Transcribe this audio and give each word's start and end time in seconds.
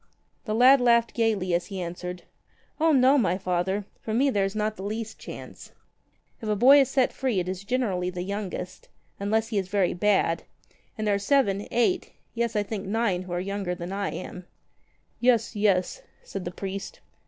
The 0.45 0.55
lad 0.55 0.81
laughed 0.81 1.13
gaily 1.13 1.53
as 1.53 1.67
he 1.67 1.79
answered: 1.79 2.23
"O 2.79 2.91
no, 2.91 3.19
my 3.19 3.37
Father. 3.37 3.85
For 3.99 4.15
me 4.15 4.31
there 4.31 4.45
is 4.45 4.55
not 4.55 4.75
the 4.75 4.81
least 4.81 5.19
chance. 5.19 5.73
If 6.41 6.49
a 6.49 6.55
boy 6.55 6.81
is 6.81 6.89
set 6.89 7.13
free 7.13 7.39
it 7.39 7.47
is 7.47 7.63
generally 7.63 8.09
the 8.09 8.23
youngest— 8.23 8.89
unless 9.19 9.49
he 9.49 9.59
is 9.59 9.67
very 9.67 9.93
bad— 9.93 10.41
and 10.97 11.05
there 11.05 11.13
are 11.13 11.19
seven— 11.19 11.67
eight— 11.69 12.13
yes, 12.33 12.55
I 12.55 12.63
think 12.63 12.87
nine, 12.87 13.21
who 13.21 13.31
are 13.33 13.39
younger 13.39 13.75
than 13.75 13.91
I 13.91 14.09
am." 14.11 14.47
"Yes, 15.19 15.55
yes," 15.55 16.01
said 16.23 16.45
the 16.45 16.51
priest. 16.51 16.99